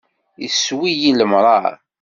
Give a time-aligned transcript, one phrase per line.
[0.45, 1.71] Issew-iyi lemṛaṛ.